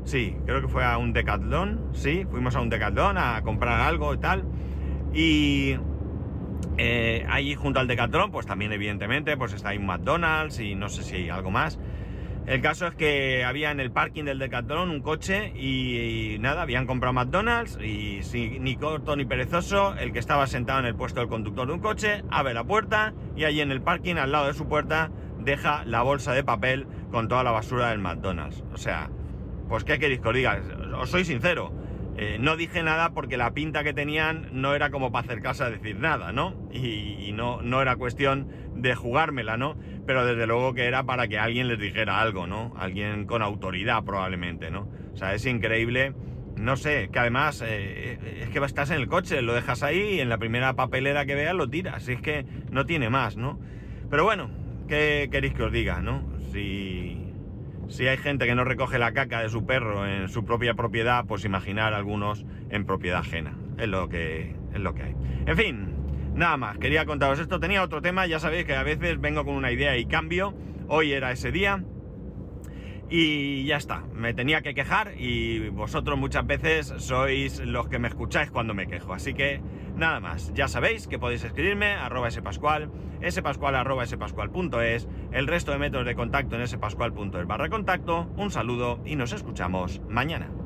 Sí, 0.05 0.37
creo 0.47 0.61
que 0.61 0.69
fue 0.69 0.85
a 0.85 0.97
un 0.97 1.13
Decathlon, 1.13 1.91
sí, 1.93 2.25
fuimos 2.31 2.57
a 2.57 2.61
un 2.61 2.71
Decathlon 2.71 3.19
a 3.19 3.43
comprar 3.43 3.81
algo 3.81 4.15
y 4.15 4.19
tal, 4.19 4.45
y 5.13 5.77
eh, 6.79 7.27
ahí 7.29 7.55
junto 7.55 7.81
al 7.81 7.87
Decathlon, 7.87 8.31
pues 8.31 8.47
también 8.47 8.73
evidentemente, 8.73 9.37
pues 9.37 9.53
está 9.53 9.71
ahí 9.71 9.79
un 9.79 9.87
McDonald's 9.87 10.61
y 10.61 10.75
no 10.75 10.89
sé 10.89 11.03
si 11.03 11.17
hay 11.17 11.29
algo 11.29 11.51
más. 11.51 11.79
El 12.47 12.63
caso 12.63 12.89
es 12.89 12.95
que 12.95 13.45
había 13.45 13.71
en 13.71 13.79
el 13.79 13.93
parking 13.93 14.25
del 14.25 14.39
Decathlon 14.39 14.91
un 14.91 15.01
coche 15.03 15.53
y, 15.55 16.37
nada, 16.41 16.63
habían 16.63 16.87
comprado 16.87 17.13
McDonald's 17.13 17.79
y 17.81 18.21
ni 18.61 18.77
corto 18.77 19.15
ni 19.15 19.25
perezoso, 19.25 19.95
el 19.97 20.13
que 20.13 20.19
estaba 20.19 20.47
sentado 20.47 20.81
en 20.81 20.87
el 20.87 20.95
puesto 20.97 21.21
del 21.21 21.29
conductor 21.29 21.69
de 21.69 21.75
un 21.75 21.81
coche 21.81 22.25
abre 22.31 22.55
la 22.55 22.65
puerta 22.65 23.13
y 23.37 23.45
allí 23.45 23.61
en 23.61 23.71
el 23.71 23.83
parking, 23.83 24.17
al 24.17 24.33
lado 24.33 24.49
de 24.49 24.55
su 24.55 24.67
puerta, 24.67 25.11
deja 25.39 25.85
la 25.85 26.03
bolsa 26.03 26.33
de 26.33 26.43
papel 26.43 26.87
con 27.13 27.29
toda 27.29 27.45
la 27.45 27.51
basura 27.51 27.91
del 27.91 27.99
McDonald's. 27.99 28.65
O 28.73 28.77
sea, 28.77 29.11
pues 29.69 29.85
¿qué 29.85 29.99
queréis 29.99 30.21
que 30.21 30.29
os? 30.29 31.01
Os 31.01 31.11
soy 31.11 31.25
sincero, 31.25 31.73
eh, 32.23 32.37
no 32.39 32.59
dije 32.59 32.83
nada 32.83 33.15
porque 33.15 33.39
la 33.39 33.55
pinta 33.55 33.83
que 33.83 33.95
tenían 33.95 34.50
no 34.53 34.75
era 34.75 34.91
como 34.91 35.11
para 35.11 35.25
acercarse 35.25 35.65
a 35.65 35.71
decir 35.71 35.97
nada, 35.97 36.33
¿no? 36.33 36.55
Y, 36.71 37.33
no, 37.33 37.62
no 37.62 37.81
era 37.81 37.97
cuestión 37.97 38.47
de 38.75 38.95
jugármela, 38.95 39.57
¿no? 39.57 39.75
Pero 40.07 40.27
desde 40.27 40.47
luego 40.47 40.75
que 40.75 40.85
era 40.85 41.05
para 41.05 41.29
que 41.29 41.39
alguien 41.39 41.67
les 41.67 41.79
dijera 41.79 42.21
algo, 42.21 42.47
¿no? 42.47 42.75
Alguien 42.77 43.25
con 43.25 43.41
autoridad 43.41 44.05
probablemente, 44.05 44.71
¿no? 44.71 44.87
O 45.15 45.17
sea, 45.17 45.33
es 45.33 45.47
increíble. 45.47 46.12
No 46.57 46.77
sé, 46.77 47.09
que 47.11 47.19
además 47.19 47.65
eh, 47.67 48.19
es 48.43 48.50
que 48.50 48.59
estás 48.59 48.91
en 48.91 48.99
el 48.99 49.09
coche, 49.09 49.41
lo 49.41 49.55
dejas 49.55 49.83
ahí 49.83 50.17
y 50.17 50.21
en 50.21 50.29
la 50.29 50.37
primera 50.37 50.75
papelera 50.75 51.25
que 51.25 51.35
veas 51.35 51.55
lo 51.55 51.71
tiras. 51.71 52.07
Es 52.07 52.21
que 52.21 52.45
no 52.71 52.85
tiene 52.85 53.09
más, 53.09 53.39
¿no? 53.39 53.59
Pero 54.11 54.25
bueno, 54.25 54.50
¿qué 54.89 55.31
queréis 55.33 55.55
que 55.55 55.62
os 55.62 55.73
diga, 55.73 56.03
no? 56.03 56.29
Si 56.53 57.20
si 57.91 58.07
hay 58.07 58.17
gente 58.17 58.47
que 58.47 58.55
no 58.55 58.65
recoge 58.65 58.99
la 58.99 59.13
caca 59.13 59.43
de 59.43 59.49
su 59.49 59.67
perro 59.67 60.07
en 60.07 60.29
su 60.29 60.45
propia 60.45 60.75
propiedad, 60.75 61.27
pues 61.27 61.45
imaginar 61.45 61.93
algunos 61.93 62.47
en 62.71 62.87
propiedad 62.87 63.21
ajena. 63.21 63.59
Es 63.79 63.89
lo 63.89 64.09
que, 64.09 64.55
es 64.73 64.81
lo 64.81 64.95
que 64.95 65.03
hay. 65.03 65.17
En 65.47 65.57
fin, 65.57 65.95
nada 66.35 66.57
más. 66.57 66.79
Quería 66.79 67.05
contaros 67.05 67.41
esto. 67.41 67.59
Tenía 67.59 67.83
otro 67.83 68.01
tema. 68.01 68.27
Ya 68.27 68.39
sabéis 68.39 68.65
que 68.65 68.75
a 68.75 68.85
veces 68.85 69.21
vengo 69.21 69.45
con 69.45 69.55
una 69.55 69.73
idea 69.73 69.97
y 69.97 70.07
cambio. 70.07 70.55
Hoy 70.87 71.13
era 71.13 71.33
ese 71.33 71.51
día. 71.51 71.83
Y 73.12 73.64
ya 73.64 73.76
está, 73.76 74.05
me 74.14 74.35
tenía 74.35 74.62
que 74.62 74.73
quejar 74.73 75.14
y 75.19 75.69
vosotros 75.71 76.17
muchas 76.17 76.47
veces 76.47 76.95
sois 76.99 77.59
los 77.59 77.88
que 77.88 77.99
me 77.99 78.07
escucháis 78.07 78.52
cuando 78.52 78.73
me 78.73 78.87
quejo. 78.87 79.12
Así 79.12 79.35
que 79.35 79.61
nada 79.97 80.21
más, 80.21 80.52
ya 80.55 80.69
sabéis 80.69 81.09
que 81.09 81.19
podéis 81.19 81.43
escribirme 81.43 81.93
arroba 81.93 82.31
spascual, 82.31 82.88
spascual 83.29 83.75
arroba 83.75 84.07
spascual.es, 84.07 85.09
el 85.33 85.49
resto 85.49 85.73
de 85.73 85.79
métodos 85.79 86.07
de 86.07 86.14
contacto 86.14 86.55
en 86.55 86.69
spascual.es 86.69 87.47
barra 87.47 87.69
contacto. 87.69 88.31
Un 88.37 88.52
saludo 88.52 89.00
y 89.05 89.17
nos 89.17 89.33
escuchamos 89.33 90.00
mañana. 90.09 90.60